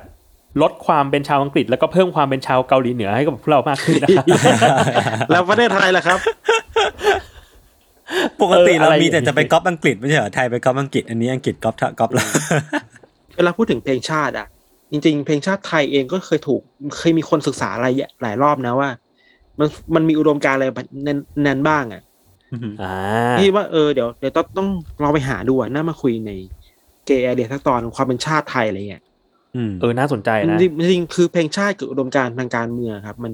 [0.62, 4.08] ลดความเป็นชาวอังกฤษ แล้วก็เพิ่มความเป็นชาวเกาหลีเหนือให้กับพวกเรามากขึ้นนะ
[5.30, 6.18] แล้วประเทศไทยล่ะครับ
[8.40, 12.24] ปกติเออเราอะไรมีแต่อย่างนี้จะไปก๊อปอังกฤษไม่ใช่เหรอไทยไปก๊อปอังกฤษอันนี้อังกฤษก๊อปทะก๊อปละ
[13.36, 14.46] เวลาพูดถึงเพลงชาติอะ
[14.90, 16.60] จริงๆ เพลงชาติไทยเองก็เคยถูก
[16.98, 17.86] เคยมีคนศึกษาอะไร
[18.22, 18.88] หลายรอบนะว่า
[19.62, 20.66] มันมันมีอุดมการณ์อะไร
[21.06, 22.02] นั้นนั้นบ้างอะ
[22.82, 22.94] อ่า
[23.38, 24.68] พี่ว่าเออเดี๋ยวเดี๋ยวต้องต้อง
[25.02, 26.30] ลองไปหาดูอะน่ามาคุยใน
[27.06, 29.02] เกย์แอเดียสักตอนความเป็นชาติไทยอะไรเงี้ย
[29.56, 33.32] อืมเออน่าสนใจนะจริงจริงๆคือเพลงชาติกับอุดมการณ์ทางการเมืองครับ มัน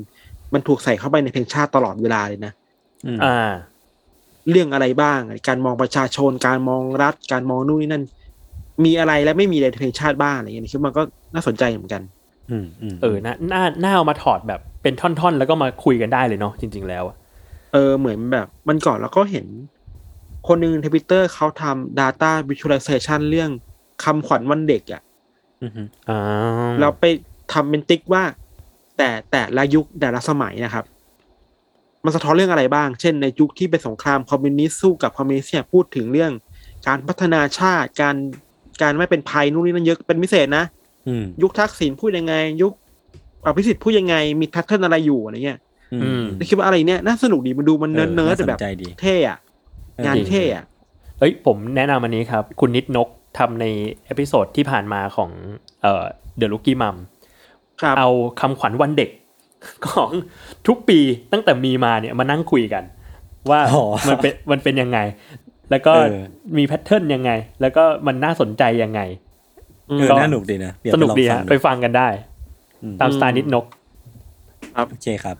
[0.54, 2.52] มันถูกใส่เข้าไปในเพลงชาติตลอดเวลาเลยนะ
[3.06, 3.50] อืมอ่า
[4.50, 8.04] เรื่องอะไรบ้าง การมองประชาชน การมองรัฐ การมองนู่นนี่นั่น
[8.84, 11.02] มีอะไรและไม่มีอะไรในเพลงชาติบ้างอะไรเงี้ยคิดว่ามันก็
[11.34, 12.17] น่าสนใจเหมือนกันอืมอืม
[13.02, 17.16] เออน่าน่าน่าเอามาถอดแบบเป็นท่อนๆ แล้วก็มาคุยกันได้เลยเนาะจริง ๆ แล้วอะ
[17.72, 19.46] เออเหมือนแบบมันก่อนแล้วก็เห็น
[20.48, 23.50] คนหนึ่งในทวิตเตอร์เขาทำ Data Visualization เรื่อง
[24.04, 25.02] คำขวัญวันเด็กอะ่ะ
[25.62, 25.70] อืม
[26.08, 26.18] อ่า
[26.80, 27.04] เราไป
[27.52, 28.22] ทำเป็นติ๊กว่า
[28.98, 30.84] แต่แต่ละยุคแต่ละสมัยนะครับ
[32.04, 36.32] มันสะท้อนเรื่องอะไรบ้าง เช่นในยุคที่เป็นสงครามคอมมิวนิสต์สู้กับคอมมิวนิสต์เนี่ยพูดถึงเรื่อง
[36.86, 38.16] การพัฒนาชาติการ
[38.82, 40.77] การไม่เป็นภัยนู่นนี่นั่นเยอะเป็นพิเศษนะอืม
[41.42, 42.72] ยุคทักษิณพูดยังไง ยุค
[43.44, 45.58] อภิสิทธิ์พูดยังไงมี pattern อะไรอยู่อะไรเงี้ย
[46.02, 49.38] อืมคิดว่าอะไรเนี่ยน่าสนุกดีมันดูมันเนิร์ดเนิร์ดน่าสนแบบใจดีเท่อะ
[50.06, 50.64] งานเท่อะ
[51.18, 53.64] เอ้ยผมแนะนำอันนี้ครับ คุณนิดนกทำใน
[54.06, 55.30] episode ที่ผ่านมาของ
[55.82, 56.04] เอ่อ
[56.40, 56.96] The Rookie Mom
[57.80, 58.08] ครับเอา
[58.40, 59.10] คำขวัญวันเด็ก
[59.88, 60.10] ของ
[60.66, 60.98] ทุกปี
[61.32, 62.84] ตั้งแต่มีมาเนี่ยมานั่งคุยกัน
[63.50, 64.98] ว่าอ๋อมันเป็นมันเป็นยังไง
[65.70, 66.22] แล้วก็เออ
[66.58, 69.00] มีแพทเทิร์นยังไง แล้วก็มันน่าสนใจยังไง
[69.88, 72.08] เออก็น่าหนุกดีนะเยวสนุกดีไปลองฮะฟังไปฟังกันได้
[72.82, 73.64] อืมตามสไตล์นิดนก
[74.90, 75.36] โอเคครับ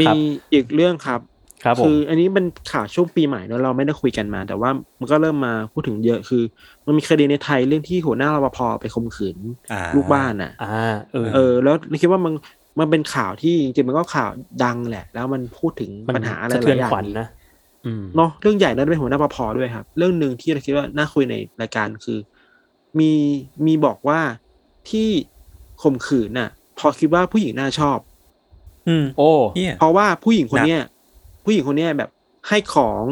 [0.00, 0.16] มีครับ
[0.52, 1.20] อีกเรื่องครับ
[1.64, 4.70] ครับผมคืออันนี้เป็นข่าวช่วงปีใหม่เนอะเราไม่ได้คุยกันมา แต่ว่า
[5.00, 6.42] มันก็เริ่มมาพูดถึงเยอะคือ
[6.86, 9.36] มันมีคดีในไทยเรื่องที่หัวหน้ารปภไปข่มขืน
[9.72, 12.32] อ่าลูกบ้านอะอ่าเออเออ แล้วเราคิดว่ามัน
[12.80, 14.30] มันเป็นข่าวที่จริงๆมันก็ข่าว
[14.64, 17.26] ดังแหละ แล้วมันพูดถึงมันปัญหาอะไรหลายอย่างสะเทือยนขวัญนะ
[17.86, 22.18] อืมเนาะเรื่องใหญ่แล้วเป็นหัวหน้ารปภด้วยครับ เรื่องหนึ่งที่เราคิดว่าน่าคุยในรายการคือ
[23.00, 23.12] มี
[23.66, 24.20] มีบอกว่า
[24.90, 25.08] ที่
[25.82, 27.98] ข่มขืนน่ะพอคิดว่าผู้หญิงน่าชอบ
[28.88, 30.82] อืม โอ้เหี้ยเพราะว่าผู้หญิงคนเนี้ย
[31.44, 32.10] ผู้หญิงคนเนี้ยแบบ
[32.48, 33.02] ให้ของ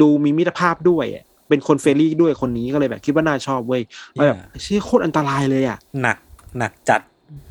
[0.00, 6.16] ดูมีมิตรภาพด้วยอะเป็นคน friendly ด้วยคนนี้ก็เลยแบบ คิดว่าน่าชอบเว้ยแล้วแบบเชี่ยโคตรอันตรายเลยอะหนัก
[6.58, 7.00] หนักจัด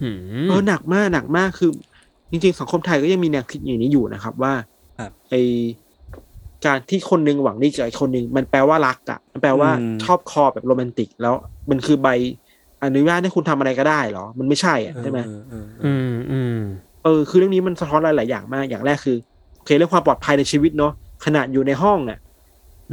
[0.01, 0.11] หื
[0.43, 1.71] มเออหนักมากหนักมากคือ
[2.31, 4.53] จริง ๆ สังคมไทยก็ยังมีแนวคิดอย่างนี้อยู่นะครับว่า
[4.99, 5.33] ครับไอ
[6.65, 11.33] การที่คนหนึงหวังดีกับอีกคนหนึ่งมันแปลว่ารักอะมันแปลว่าอืมชอบคอแบบโรแมนติก แล้ว
[11.69, 12.07] มันคือใบ
[12.83, 16.57] อนุญาตให้คุณทำอะไรก็ได้เหรอ มันไม่ใช่อะใช่ไหมเออเออเออือมอืม
[17.03, 19.17] เออคือเรื่องนี้มันสะท้อนหลาย ๆ อย่างมาก อย่างแรกคือ
[19.57, 20.91] โอเคเรื่องความปลอดภัยในชีวิตเนาะ
[21.25, 22.19] ขนาดอยู่ในห้องอะ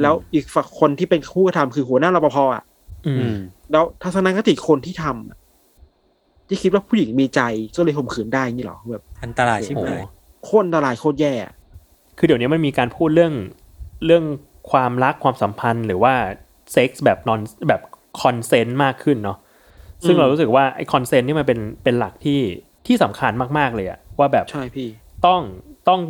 [0.03, 2.65] แล้วอีกฝั่งคนที่เป็นผู้กระทำคือหัวหน้ารปภอะ
[3.07, 3.39] อือืมม
[3.73, 5.39] แล้วทัศนคติคนที่ทำอะ
[6.49, 7.41] ที่คิดว่าผู้หญิงมีใจ
[7.77, 10.03] ก็เลยข่มขืนได้นี่หรอแบบโอ้อันตรายชิบหาย
[10.45, 11.53] โคตรอันตรายโคตรแย่อะ
[12.19, 13.33] คือเดี๋ยวนี้มันมีการพูดเรื่อง
[14.05, 14.25] เรื่อง
[14.71, 16.15] ความรักความสัมพันธ์หรือว่า
[16.73, 17.81] เซ็กส์แบบนอนแบบ
[18.23, 19.39] consent มากขึ้นเนาะ
[20.07, 22.41] ซึ่งเรารู้สึกว่าไอ้ consent นี่มันเป็นเป็นหลักที่
[22.87, 24.89] ที่สำคัญมากๆเลยอะว่าแบบใช่พี่
[25.27, 25.41] ต้อง
[25.89, 26.01] ต้อง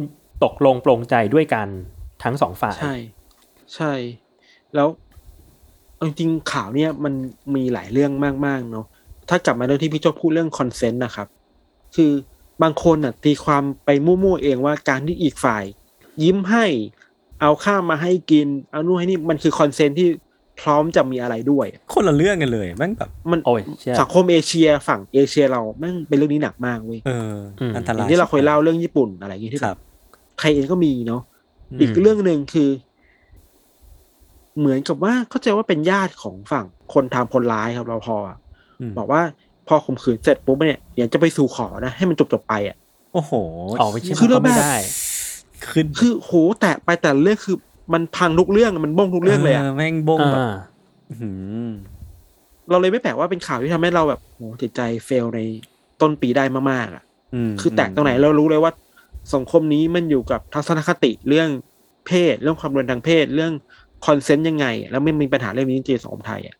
[0.45, 1.69] ตกลงปลงใจด้วยกัน
[2.23, 2.95] ทั้งสองฝ่ายใช่
[3.75, 3.93] ใช่
[4.75, 4.89] แล้ว
[5.97, 7.15] เอาจริงๆข่าวเนี่ยมัน
[7.55, 8.13] มีหลายเรื่อง
[8.47, 8.87] มาก ๆ เนาะ
[9.29, 11.29] ถ้ากลับมาเรื่องที่พี่โจพูดเรื่อง consent นะครับ
[11.97, 12.13] คือ
[12.63, 15.65] บางคนอะตีความไปมั่วๆเองว่าการที่อีกฝ่าย
[16.23, 16.67] ยิ้มให้
[17.43, 20.09] เอาข้าวมาให้กิน เอานู่นให้นี่มันคือ consent ที่
[20.61, 29.81] พร้อมจะมีอะไรด้วย คนละเรื่องกันเลยแม่งแบบมันโอ้ยเชี่ยสังคมเอเชียฝั่งเอเชียเราแม่งเป็นเรื่องนี้หนักมากเว้ยเอออมอันตอรายย่างที่เราเคยเล่าเรื่องญี่ปุ่นอะไรอย่างงี้ที่คแบรับบ
[30.39, 31.23] ไทยเองก็มีเนาะ
[31.77, 32.69] มอีกเรื่องหนึ่งคือ
[34.59, 38.37] เหมือนกับว่าเข้าใจว่าเป็นญาติของฝั่งคนทำคนร้ายครับเราพออะ
[38.91, 39.23] มบอกว่า
[39.69, 42.77] พอข่มขืนเสร็จปุ๊บเนี่ยเดี๋ยวจะไปสู่ขอนะให้มันจบจบๆไปอะ
[43.13, 43.33] โอ้โห
[43.81, 44.77] ออกไปเชี่ยคือเราก็ไม่แบบได้
[45.71, 47.57] ขึ้น คือโหแตะไปแต่ละเรื่องคือ
[47.95, 50.55] มันพังทุกเรื่องมันบ้งทุกเรื่องเลยอะแม่งบงแบบอ่า
[51.11, 51.31] อื้อหื
[51.65, 51.67] อ
[52.71, 55.41] เราเลยไม่แปลกว่าเป็นข่าวที่ทำให้เราแบบโหจิตใจ fail ใน
[56.01, 57.05] ต้นปีได้มากๆอะ
[57.49, 58.73] มคือแตะตรงไหนเรารู้เลยว่า
[59.35, 61.49] สังคมนี้มันอยู่กับทัศนคติเรื่อง
[62.07, 63.53] เพศ เรื่องความรุนแรงทางเพศ เรื่อง
[64.07, 66.57] consent ยังไง แล้วมันมีปัญหาเรื่องนี้จริงๆในสังคมไทยอะ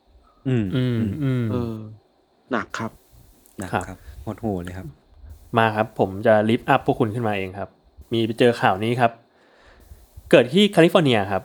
[0.49, 1.75] อืมอืมอืมเออ
[2.53, 2.91] หนักครับ
[3.63, 4.87] นะครับครับหดหูเลยครับ
[5.59, 7.69] มาครับ ผมจะ lift up พวกคุณขึ้นมาเองครับ
[8.13, 9.13] มีไปเจอข่าวนี้ครับ
[10.31, 11.43] เกิดที่แคลิฟอร์เนียครับ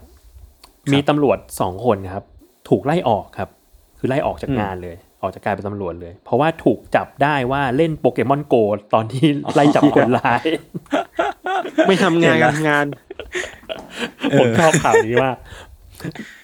[0.91, 2.23] มีตำรวจสองคนครับ
[2.69, 3.49] ถูกไล่ออกครับ
[3.99, 8.55] คือไล่ออกจากอืมงานเลย ออกจากการเป็นตำรวจเลย เพราะว่าถูกจับได้ว่าเล่นโปเกมอนโก
[8.93, 9.25] ตอนที่
[9.55, 10.43] ไล่จับคนร้าย
[11.87, 12.85] ไม่ทำงานการทำงาน
[14.39, 15.37] ผมชอบข่าวนี้มาก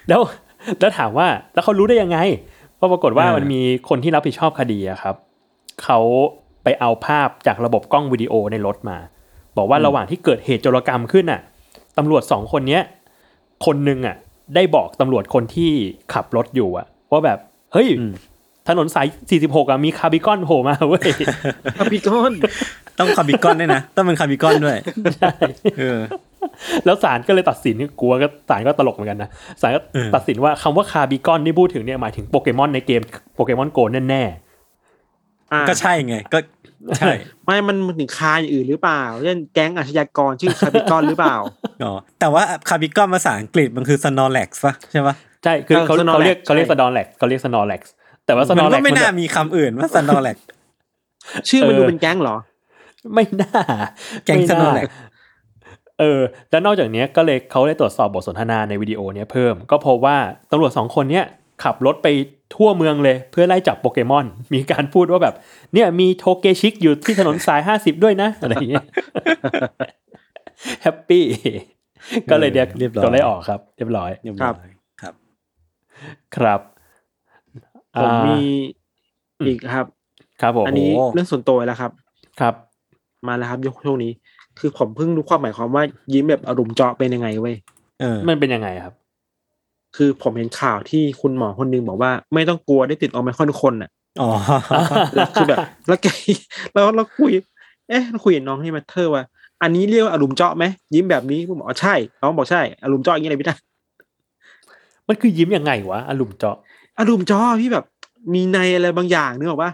[0.09, 0.21] แล้ว
[0.79, 2.17] แล้วถามว่าแล้วเขารู้ได้ยังไง
[2.75, 5.15] เพราะปรากฏว่าเออมันมีคนที่รับผิดชอบคดีอะครับ
[5.83, 5.99] เขา
[6.63, 8.97] ไปเอาภาพจากระบบกล้องวิดีโอในรถมา
[9.57, 11.41] บอกว่าระหว่างที่เกิดเหตุโจรกรรมขึ้นน่ะ
[11.97, 12.81] ตำรวจสองคนเนี้ย
[13.65, 14.15] คนหนึ่งอะ
[14.55, 15.71] ได้บอกตำรวจคนที่
[16.13, 17.37] ขับรถอยู่อะว่าแบบ
[17.73, 18.13] เฮ้ยอืม
[18.69, 19.07] ถนนสาย
[19.39, 21.07] 46อะมีคาร์บิคอนโผล่มาเว้ย
[21.77, 22.33] คาปิกอน
[22.99, 24.77] ต้องคาร์บิคอนด้วยนะ ต้องเป็นคาร์บิคอนด้วย
[25.19, 25.31] ใช่
[25.79, 25.99] เออ
[26.85, 29.29] แล้วศาลก็เลยตัดสินกลัวก็ศาลก็ตลกเหมือนกันนะ
[29.61, 33.01] ศาลก็เออตัดสินว่าคำว่าคาร์บิคอนที่พูดถึงเนี่ยหมายถึงโปเกมอนในเกม
[33.35, 34.23] โปเกมอนโกแน่
[35.51, 36.39] อ่าก็ใช่ไงก็
[36.97, 37.11] ใช่
[37.45, 41.35] ไม่มันมันถึงคาอย่างอื่นหรือเปล่าเช่นแก๊งอาชญากรชื่อคาบิกอนหรือเปล่า
[41.83, 47.81] อ๋อแต่ว่าคาบิกอนภาษาอังกฤษมันคือ Snorlax ปะใช่ปะใช่คือเขาเออเขาเรียก Snorlax เขาเรียกใช่สนอแลกเขาเรียกสนอแลก
[48.25, 50.37] แต่ว่าสนมัอนแลก็กไม่น่ามีคำอื่นว่า Snorlax
[51.49, 52.35] ชื่อมันดูเป็นแก๊งเหรอ
[53.13, 53.51] ไม่น่า
[54.25, 54.87] แก๊งไม่น่า Snorlax
[55.99, 60.17] เออแล้วนอกจากเนี้ยก็เลยเขาเลยตรวจสอบบทสนทนาในวิดีโอเนี้ยเพิ่ม ก็พบว่า
[60.51, 61.25] ตำรวจสองคนเนี้ย
[61.63, 62.07] ขับรถไป
[62.55, 65.35] ทั่วเมืองเลยเพื่อไล่จับโปเกมอน มีการพูดว่าแบบ
[65.73, 68.85] เนี่ยมีโทเกชิกอยู่ที่ถนนสายห้าสิบด้วยนะ อะไรอย่างเงี้ย
[70.81, 71.25] แฮปปี้
[72.29, 75.13] ก็เลยเดียกเรียบร้อยตัวไล่ออกครับ เรียบร้อยเรียบครัร้อบยครับ
[76.35, 76.59] ครับ
[78.01, 78.39] ผมมี
[79.39, 79.85] อ่าอีกครับ
[80.41, 81.91] ครับผมอันนี้โอ้เรื่องส่วนตัวแล้วครับ
[82.39, 82.53] ครับ
[83.27, 84.11] มาแล้วครับยกช่วงนี้
[84.59, 87.55] คือผมเพิ่งรู้ความหมายความว่ายิ้มแบบอารมณ์เจาะเป็นยังไงเว้ย
[88.01, 88.93] เออมันเป็นยังไงครับ
[89.95, 93.89] คือผมเห็นข่าวที่คุณหมอคนหนึงบอกว่า ไม่ต้องกลัวได้ติดโอไมครอนทุกคนน่ะ
[94.21, 94.29] อ๋อ
[95.13, 96.08] แล้วคือแบบ แล้วแก
[96.73, 97.32] แล้วเราคุย
[97.89, 99.23] เอ๊ะเราคุยกับน้องที่มาเธอว่า
[99.62, 103.58] อันนี้เรียกว่าอารมณ์เจาะไหมยิ้มแบบนี้ผมบอกอ๋อใช่น้องบอกใช่อารมณ์เจาะอย่างนี้เลยพี่นะ
[105.08, 106.56] มันคือยิ้มยังไงวะอารมณ์เจาะ
[106.99, 107.86] อารมณ์เจาะพี่แบบ
[108.34, 109.71] มีในอะไรบางอย่างนึกออกปะ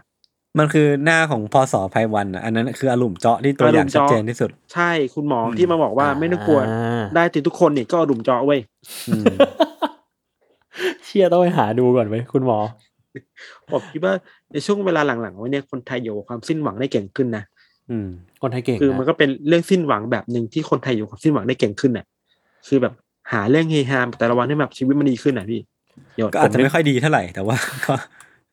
[0.60, 8.60] มันคือหน้าของพศไพวันอะอันนั้นคืออารมณ์เจาะที่ตัวอย่างชัดเจนที่สุด ใช่คุณหมออมที่มาบอกว่าไม่ต้องกลัวอ่าได้ติดทุกคนเนี่ยก็อารมณ์เจาะเว้ย
[9.10, 9.34] อืม
[11.06, 12.60] เชี่ยต้องไปหาดูก่อนไหมคุณหมอ
[13.72, 14.14] ผมคิดว่า
[14.52, 17.44] ในช่วงเวลาหลังๆวันนี้คนไทยอยู่กับความสิ้นหวังได้เก่งขึ้นนะ
[17.90, 18.08] อืม
[18.42, 22.06] คนไทยเก่งคือมันนะก็เป็นเรื่องสิ้นหวังแบบหนึ่งที่คนไทยอยู่กับความสิ้นหวังได้เก่งขึ้นน่ะ
[22.68, 22.94] คือแบบ
[23.32, 25.60] หาเรื่องเฮฮาแต่ละวันให้แบบชีวิตมันดีขึ้นน่ะพี่
[26.16, 27.94] เดี๋ยวก็อาจจะไม่ค่อยดีเท่าไหร่แต่ว่าก็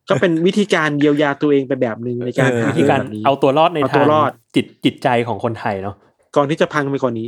[0.09, 5.95] ก็เป็นวิธีการเยียวยาตัวเองไปแบบหนึ่งในการเออหาวิธีการแบบนี้เอาตัวรอดในเอาตัทางวรอดจิตจิตใจของคนไทยเนาะ
[6.35, 7.27] ก่อนที่จะพังไปกว่านี้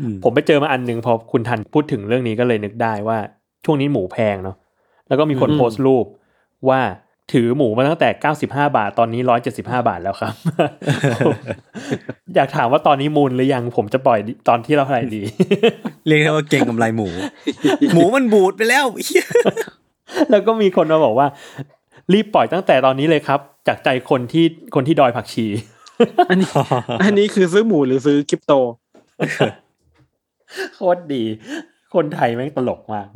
[0.00, 3.18] อืมผมไปเจอมาอันหนึ่งพอคุณทันพูดถึงเรื่องนี้ก็เลยนึกได้ว่า
[3.64, 4.56] ช่วงนี้หมูแพงเนาะ
[5.08, 6.06] แล้วก็มีคนอืมโพสต์รูป
[6.68, 6.80] ว่า
[7.32, 8.08] ถือหมูมาตั้งแต่
[8.42, 9.20] 95 บาท ตอนนี้
[9.54, 10.34] 175 บาทแล้วครับ
[12.34, 15.22] อยากถามว่าตอนนี้มูลหรือยังผมจะปล่อยตอนที่เราเท่าไหร่ดี
[16.06, 17.08] เรียกได้ว่าเก่งกำไรหมู
[17.94, 19.26] หมูมันบูดไปแล้วเหี้ย
[20.30, 21.26] แล้วก็มีคนมาบอกว่า
[22.12, 25.46] รีบปล่อยตั้งแต่ตอนนี้เลยครับ จากใจคนที่คนที่ดอยผักชี
[26.30, 26.48] อันนี้
[27.02, 28.52] อันนี้คือซื้อหมูหรือซื้อคริปโต
[30.74, 31.22] โคตรดี
[31.94, 33.08] คนไทยแม่งตลกมาก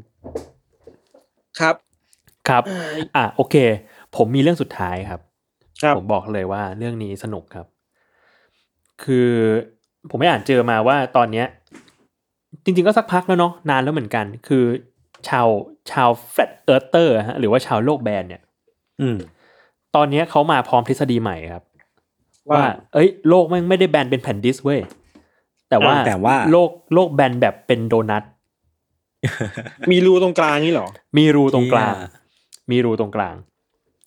[1.61, 1.75] ครับ
[2.49, 2.62] ครับ
[3.16, 3.57] อะโอเค
[4.16, 5.21] ผมมีเรื่องสุดท้ายครับ
[5.83, 7.66] ครับผมบอกเลยว่าเรื่องนี้สนุกครับ
[9.03, 9.31] คือ
[10.11, 11.47] ผมไม่อ่านเจอมาว่าตอนเนี้ย
[12.64, 14.64] จริง ๆก็สักพักแล้วเนาะนานแล้วเหมือนกัน คือ
[15.29, 15.47] ชาว
[15.90, 18.42] ชาว Flat Earther ฮะหรือว่าชาวโลกแบนเนี่ย
[19.01, 19.16] อืม
[19.97, 21.62] ตอนเนี้ยเขามาพร้อมทฤษฎีใหม่ครับ
[22.51, 24.81] ว่าว่า เอ้ย โลกแม่งไม่ได้แบนเป็นแผ่น disc เว้ย
[25.71, 28.23] แต่ว่าแต่ว่าโลกโลกแบนแบบเป็นโดนัท
[29.90, 32.11] มีรูตรงกลางนี่เหรอ มีรูตรงกลางเหี้ย
[32.70, 33.35] มีรูตรงกลาง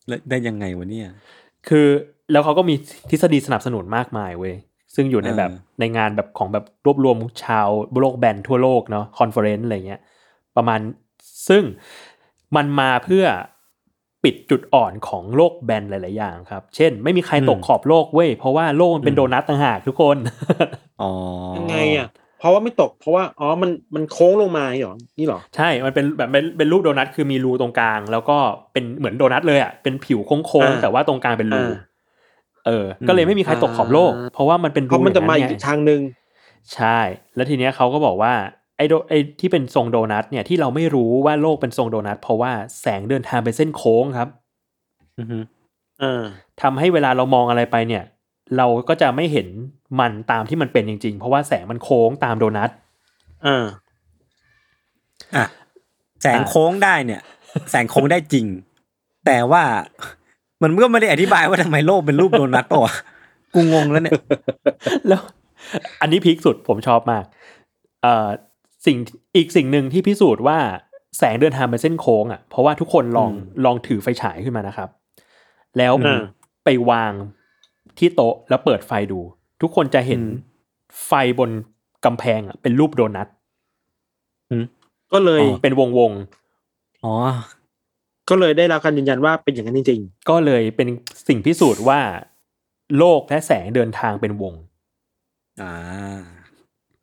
[0.08, 1.08] แล้วได้ยังไงวะเนี่ย
[1.68, 1.88] คือ
[2.32, 2.76] แล้วเขาก็มี
[3.10, 4.56] ทฤษฎีสนับสนุนมากมายเว้ย
[4.96, 7.68] ซึ่งอยู่ในแบบเออในงานแบบของแบบรวบรวมชาว
[8.02, 10.02] โลกแบนทั่วโลกเนาะ conference อะไรเงี้ย
[10.56, 10.80] ประมาณ
[11.50, 11.64] ซึ่ง
[12.56, 13.26] มันมาเพื่อ
[14.24, 20.18] ปิดจุดอ่อนของโลกแบนหลาย ๆ อย่างครับ เช่น ไม่มีใครตกขอบโลกเว้ย เพราะว่าโลกมันเป็นโดนัทต่างหากทุกคน
[21.02, 21.12] อ๋อ
[21.58, 22.08] ยังไงอะ
[22.42, 28.38] เพราะว่าไม่ตกเพราะว่าอ๋อมันมันโค้งลงมาเหรอนี่เหรอใช่มันเป็นแบบเป็นเป็นรูปโดนัทคือมีรูตรงกลาง แล้วก็
[28.74, 31.74] เป็นเหมือนโดนัทเลยอะเป็นผิวโค้งอ่าๆแต่ว่าตรงกลางเป็นรูอ่า
[32.68, 36.02] เออ ก็เลยไม่มีใครตกขอบโลกอ่าเพราะว่ามันเป็นเพรูราะมันจะมาย่อีงกไงทางหนึ่ง
[36.74, 37.00] ใช่
[37.36, 38.34] แล้วทีเนี้ยเขาก็บอกว่า
[38.78, 42.52] ไอ้โดไอ้ที่เป็นทรงโดนัทเนี่ยที่เราไม่รู้ว่าโลกเป็นทรงโดนัทเพราะว่า
[42.82, 44.30] แสงเดินทางเป็นเส้นโค้งครับ
[45.20, 45.40] อือฮึ
[46.04, 46.24] อ่า
[46.62, 48.04] ทำให้เวลาเรามองอะไรไปเนี่ย
[48.58, 49.48] เราก็จะไม่เห็น
[50.00, 52.70] มันตามที่มันเป็นจริง ๆ เพราะว่าแสงมันโค้งตามโดนัท
[53.46, 53.66] อ่า
[55.36, 55.46] อะ
[56.22, 57.22] แสงโค้งได้เนี่ย
[57.72, 58.46] แสงโค้งได้จริง
[59.26, 59.64] แต่ว่า
[60.62, 62.94] มันก็ไม่ได้อธิบายว่าทำไมโลกเป็นรูปโดนัทปะวะ
[63.54, 64.14] กูงงแล้วเนี่ย
[65.08, 65.22] แล้ว
[66.02, 67.24] อันนี้พีคสุดผมชอบมาก
[68.02, 68.28] เอ่อ
[68.86, 68.98] สิ่ง
[69.36, 70.58] อีกสิ่งหนึ่งที่พิสูจน์ว่า
[71.18, 74.90] แสงเดินทางเป็นเส้นโค้งอะเพราะว่าทุกคนลองอืมลองถือไฟฉายขึ้นมานะครับ
[75.78, 76.22] แล้วอ่า
[76.66, 77.14] ไปวาง
[77.98, 79.20] ที่โต๊ะแล้วเปิดไฟดู
[79.62, 80.22] ทุกคนจะเห็น
[81.08, 81.50] ไฟบน
[82.06, 83.28] กำแพงอะเป็นรูปโดนัท
[85.14, 86.12] ก็เลยอ๋อเป็นวงวง
[87.04, 87.14] อ๋อ
[88.30, 90.88] ก็เลยได้รับการยืนยันว่าเป็นอย่างนั้นจริงๆ ก็เลยเป็น
[91.28, 92.00] สิ่งพิสูจน์ว่า
[92.98, 94.54] โลกและแสงเดินทางเป็นวง
[95.62, 95.74] อ่า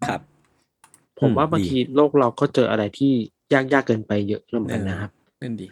[0.07, 3.12] ครับๆผมว่าอืมบางดีทีโลกเราก็เจออะไรที่
[3.53, 5.11] ยากยากๆเกินไปเยอะแล้วเหมือนกันนะครับ
[5.42, 5.66] นั่นดี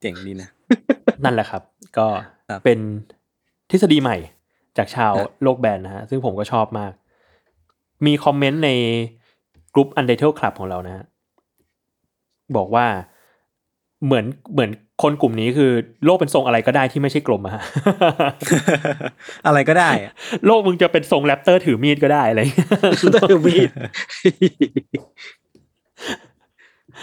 [0.00, 0.48] เจ๋งดีนะ
[1.24, 1.62] นั่นแหละครับ
[1.98, 2.06] ก็
[2.50, 2.78] ครับเป็น
[3.70, 4.16] ทฤษฎีใหม่
[4.78, 6.92] จากชาวครับโลกแบนนะฮะ ซึ่งผมก็ชอบมาก
[8.06, 8.70] มีคอมเมนต์ใน
[9.74, 11.04] กลุ่ม Untitled Club ของเรานะฮะ
[12.56, 12.86] บอกว่า
[14.04, 14.70] เหมือนเหมือน
[15.02, 15.70] คนกลุ่มนี้คือ
[16.04, 17.62] โลกเป็นทรงอะไรก็ได้ที่ไม่ใช่กลมอะฮะ
[19.46, 20.12] อะไรก็ได้อะ
[20.46, 22.68] โลกมึงจะเป็นทรงแรปเตอร์ถือมีดก็ได้อะไรอย่างเงี้ย
[23.14, 23.70] ได้มีด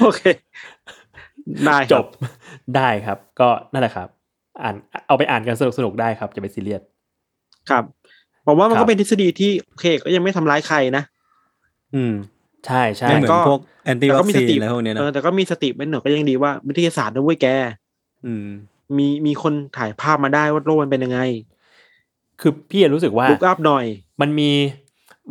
[0.02, 0.22] โอเค
[1.66, 2.06] ได้คจรับบ
[2.76, 4.08] ได้ครับ ก็นั่นแหละครับ
[4.64, 4.76] อ่าน
[5.08, 6.82] เอาไปอ่านกันสนุกสนุกๆได้ครับ จะไปซีเรียส
[7.70, 7.84] ครับ
[8.46, 11.04] ผมว่ามันครัก็บเป็นทฤษฎีที่โอเคก็ยังไม่ทำร้ายใครนะ
[11.96, 12.14] อืม
[12.66, 17.48] ใช่ใช่ไม่เหมือก็นพวกแอนตี้แต่วัก็คมีซีสนติอะไรพวกเนี้ยเอนะอแต่ก็มีสติเป็นหนึ่งก็ยังดีว่าวิทยาศาสตร์นะเว้ยแก
[18.26, 18.48] อืม
[18.98, 21.20] มีมีคนถ่ายภาพมาได้ว่าโลกมันเป็นยังไง
[22.42, 23.86] คือพี่รู้สึกว่าลุกอัพหน่อย
[24.22, 24.52] มันมี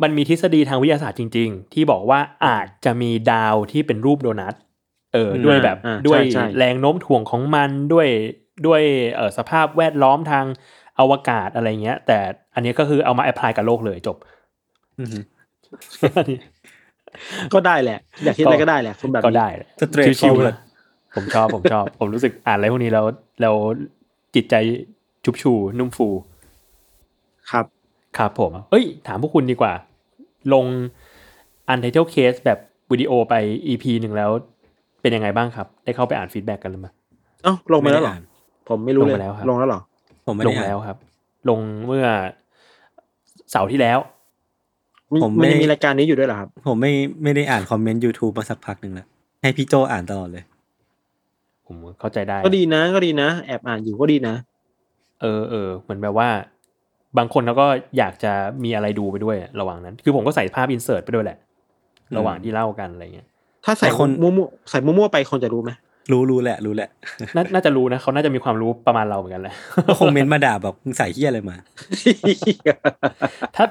[0.03, 4.55] มันมีทฤษฎีทางวิทยาศาสตร์จริง ๆ ที่บอกว่าอาจจะมีดาวที่เป็นรูปโดนัท
[5.13, 8.07] เอออมด้วยแบบอ่าด้วยใช่ใช่แรงโน้มถ่วงของมันด้วย
[8.67, 8.81] ด้วย
[9.15, 10.45] เออสภาพแวดล้อมทาง
[10.99, 12.17] อวกาศอะไรเงี้ย แต่
[12.55, 14.17] อันนี้ก็คือเอามา apply กับโลกเลยจบ
[14.99, 15.17] อืม
[17.53, 19.47] ก็ได้แหละ อยากคิดอะไรก็ได้แหละคนแบบนี้ก็ได้
[19.81, 20.57] straightforward เลย
[21.15, 23.05] ผมชอบผมชอบ ผมรู้สึกอ่านอะไรพวกนี้แล้ว
[23.41, 23.55] แล้ว
[24.35, 24.55] จิตใจ
[25.25, 26.07] ชุบชู นุ่มฟู
[27.51, 27.65] ครับ
[28.17, 29.73] ครับผม เอ้ย ถามพวกคุณดีกว่า
[30.53, 30.65] ลง
[31.71, 32.59] Untitled Case แบบ
[32.91, 33.33] วิดีโอไป
[33.67, 34.31] EP หนึ่งแล้ว
[35.01, 36.91] เป็นยังไงบ้างครับ ได้เข้าไปอ่าน feedback กันหรือเปล่า
[37.43, 38.21] เอ้าลงไปแล้วเหรอไม่ได้อ่าน
[38.69, 39.81] ผมไม่รู้เลยลงไปแล้วครับลงแล้วเหรอ
[40.29, 40.97] ผมไม่ลได้งอ่าน แล้วครับ
[41.49, 42.05] ลงเมื่อ
[43.51, 43.99] เสาร์ที่แล้ว
[45.13, 49.07] มีผมไม่ มันยังมีรายการนี้อยู่ด้วยเหรอครับ ผมไม่ไม่ได้อ่านคอมเมนต์ YouTube มาสักพักหนึ่งแล้ว
[49.41, 50.43] ให้พี่โจอ่านตลอดเลย
[51.67, 54.35] ผมเข้าใจได้ ก็ดีนะก็ดีนะ แอบอ่านอยู่ก็ดีนะ
[55.21, 56.29] เออเออเหมือนแบบว่า
[57.17, 61.37] บางคนเขาก็อยากจะมีอะไรดูไปด้วยระหว่างนั้น คือผมก็ใส่ภาพ insert ไปด้วยแหละ
[62.09, 63.27] อืมระหว่างที่เล่ากันอะไรเงี้ย
[63.65, 65.71] ถ้าใส่แต่คน มั่วๆใส่มั่วๆไปคนจะรู้ไหม
[66.11, 66.89] รู้รู้แหละ รู้แหละ
[67.35, 69.53] น่าน่าจะรู้นะเขาน่าจะมีความรู้ประมาณเราเหมือนกันแหละ
[69.87, 71.55] ก็คอมเมนต์มาด่าแบบมึงใส่เหี้ยอะไรมา
[73.55, 73.65] ถ้า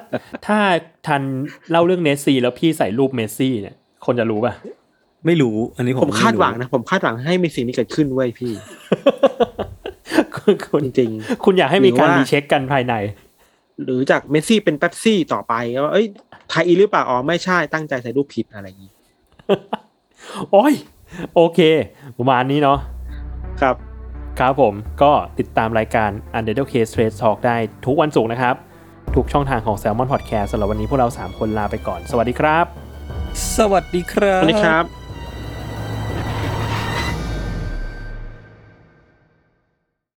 [0.46, 0.58] ถ้า
[1.06, 1.22] ทัน
[1.70, 4.52] เล่าเรื่องเนสซี่ แล้วพี่ใส่รูปเมสซี่เนี่ย คนจะรู้ป่ะ
[5.26, 8.52] ไม่รู้ อันนี้ผมผมคาดหวังนะผมคาดหวังให้มีสิ่งนี้เกิดขึ้นเว้ยพี่
[10.36, 11.10] คุณคุณจริง
[11.44, 16.06] คุณอยากให้มีการหรือว่า recheck กันภายในๆหรือจากเมสซี่เป็นเป๊ปซี่ต่อไปว่าเอ้ย
[16.48, 18.92] ไทยอีหรือเปล่าอ๋อไม่ใช่ตั้งใจใส่รูปผิดอะไรอย่างนี้
[20.50, 20.74] โอ้ย
[21.34, 21.60] โอเค
[22.18, 22.78] ประมาณนี้เนาะ
[23.60, 23.76] ครับ
[24.38, 28.54] ครับผมก็ติดตามรายการ u n d e r t a l e Case Trade Talk ได้ทุกวันศุกร์นะครับ
[29.14, 32.64] ทุกช่องทางของ Salmon Podcast สำหรับวันนี้พวกเรา 3 คนลาไปก่อน สวัสดีครับ
[33.58, 35.07] สวัสดีครับ สวัสดีครับ